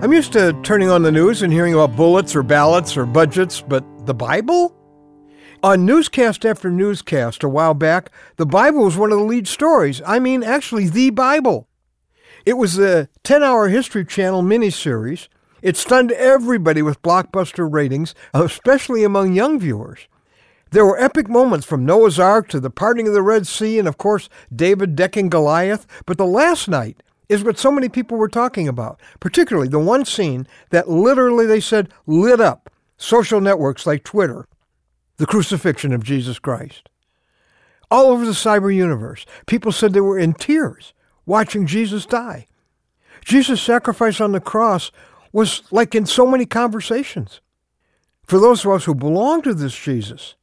[0.00, 3.60] I'm used to turning on the news and hearing about bullets or ballots or budgets,
[3.60, 4.72] but the Bible?
[5.64, 10.00] On newscast after newscast a while back, the Bible was one of the lead stories.
[10.06, 11.66] I mean, actually, the Bible.
[12.46, 15.26] It was a 10 hour History Channel miniseries.
[15.62, 20.06] It stunned everybody with blockbuster ratings, especially among young viewers.
[20.70, 23.88] There were epic moments from Noah's Ark to the parting of the Red Sea and,
[23.88, 25.88] of course, David decking Goliath.
[26.06, 30.04] But the last night is what so many people were talking about, particularly the one
[30.04, 34.46] scene that literally they said lit up social networks like Twitter
[35.18, 36.88] the crucifixion of Jesus Christ.
[37.90, 40.94] All over the cyber universe, people said they were in tears
[41.26, 42.46] watching Jesus die.
[43.24, 44.90] Jesus' sacrifice on the cross
[45.32, 47.40] was like in so many conversations.
[48.24, 50.34] For those of us who belong to this Jesus,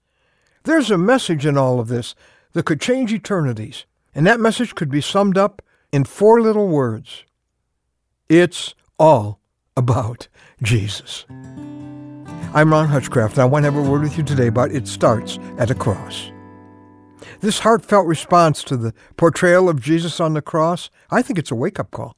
[0.63, 2.15] there's a message in all of this
[2.53, 5.61] that could change eternities, and that message could be summed up
[5.95, 7.23] in four little words.
[8.27, 9.39] It's all
[9.77, 10.27] about
[10.61, 11.25] Jesus.
[12.53, 14.89] I'm Ron Hutchcraft, and I want to have a word with you today about It
[14.89, 16.33] Starts at a Cross.
[17.39, 21.55] This heartfelt response to the portrayal of Jesus on the cross, I think it's a
[21.55, 22.17] wake up call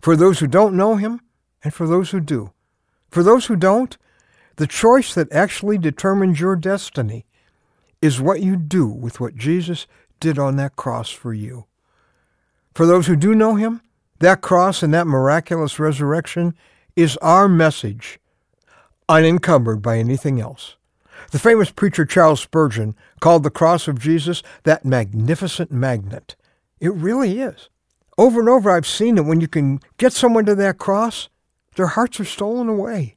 [0.00, 1.20] for those who don't know him
[1.64, 2.52] and for those who do.
[3.10, 3.98] For those who don't,
[4.58, 7.26] the choice that actually determines your destiny
[8.00, 9.88] is what you do with what Jesus
[10.20, 11.64] did on that cross for you.
[12.78, 13.80] For those who do know him,
[14.20, 16.54] that cross and that miraculous resurrection
[16.94, 18.20] is our message
[19.08, 20.76] unencumbered by anything else.
[21.32, 26.36] The famous preacher Charles Spurgeon called the cross of Jesus that magnificent magnet.
[26.78, 27.68] It really is.
[28.16, 29.24] Over and over, I've seen it.
[29.24, 31.28] When you can get someone to that cross,
[31.74, 33.16] their hearts are stolen away.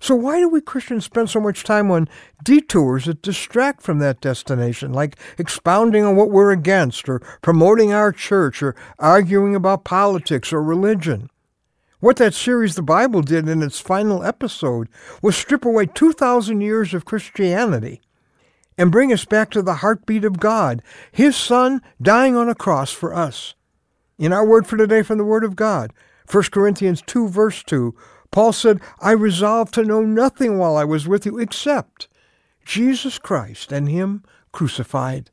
[0.00, 2.08] So, why do we Christians spend so much time on
[2.44, 8.12] detours that distract from that destination, like expounding on what we're against, or promoting our
[8.12, 11.30] church, or arguing about politics or religion?
[12.00, 14.88] What that series, The Bible, did in its final episode
[15.20, 18.00] was strip away 2,000 years of Christianity
[18.76, 20.80] and bring us back to the heartbeat of God,
[21.10, 23.56] His Son dying on a cross for us.
[24.16, 25.92] In our word for today from the Word of God,
[26.30, 27.94] 1 Corinthians 2, verse 2,
[28.30, 32.08] Paul said, I resolved to know nothing while I was with you except
[32.64, 34.22] Jesus Christ and Him
[34.52, 35.30] crucified.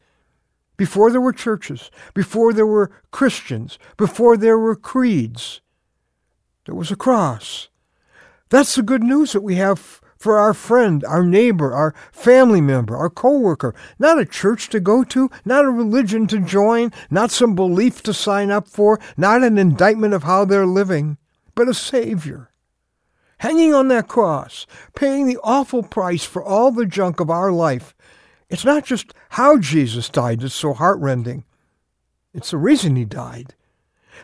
[0.77, 5.61] Before there were churches, before there were Christians, before there were creeds,
[6.65, 7.69] there was a cross.
[8.49, 12.95] That's the good news that we have for our friend, our neighbor, our family member,
[12.97, 13.75] our coworker.
[13.99, 18.13] Not a church to go to, not a religion to join, not some belief to
[18.13, 21.17] sign up for, not an indictment of how they're living,
[21.53, 22.49] but a Savior.
[23.39, 24.65] Hanging on that cross,
[24.95, 27.93] paying the awful price for all the junk of our life.
[28.49, 31.43] It's not just how Jesus died that's so heartrending.
[32.33, 33.55] It's the reason he died.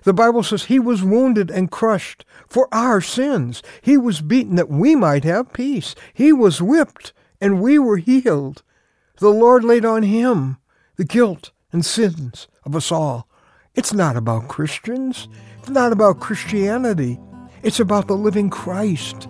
[0.03, 3.61] The Bible says he was wounded and crushed for our sins.
[3.81, 5.95] He was beaten that we might have peace.
[6.13, 8.63] He was whipped and we were healed.
[9.19, 10.57] The Lord laid on him
[10.95, 13.28] the guilt and sins of us all.
[13.75, 15.28] It's not about Christians.
[15.59, 17.19] It's not about Christianity.
[17.63, 19.27] It's about the living Christ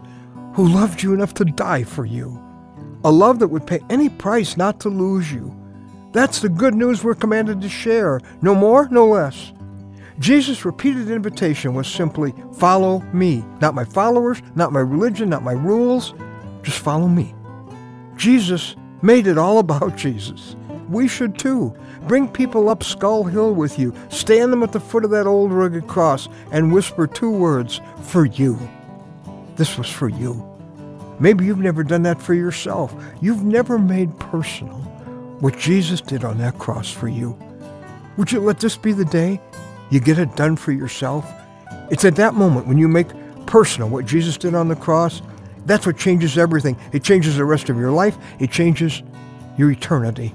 [0.54, 2.42] who loved you enough to die for you.
[3.04, 5.56] A love that would pay any price not to lose you.
[6.14, 8.20] That's the good news we're commanded to share.
[8.42, 9.54] No more, no less.
[10.20, 13.44] Jesus' repeated invitation was simply, Follow me.
[13.60, 16.14] Not my followers, not my religion, not my rules.
[16.64, 17.34] Just follow me.
[18.18, 20.56] Jesus made it all about Jesus.
[20.92, 21.74] We should too.
[22.08, 23.96] Bring people up Skull Hill with you.
[24.10, 28.26] Stand them at the foot of that old rugged cross and whisper two words for
[28.26, 28.60] you.
[29.56, 30.48] This was for you.
[31.20, 32.94] Maybe you've never done that for yourself.
[33.22, 34.78] You've never made personal
[35.40, 37.38] what Jesus did on that cross for you.
[38.18, 39.40] Would you let this be the day
[39.92, 41.32] you get it done for yourself.
[41.92, 43.10] It's at that moment when you make
[43.46, 45.22] personal what Jesus did on the cross.
[45.66, 46.78] That's what changes everything.
[46.94, 48.18] It changes the rest of your life.
[48.40, 49.04] It changes
[49.58, 50.34] your eternity.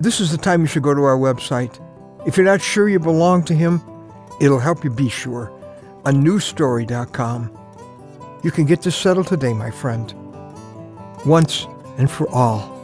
[0.00, 1.80] This is the time you should go to our website.
[2.24, 3.82] If you're not sure you belong to Him,
[4.40, 5.52] it'll help you be sure.
[6.04, 7.50] A newstory.com.
[8.44, 10.14] You can get this settled today, my friend.
[11.26, 11.66] Once
[11.96, 12.77] and for all.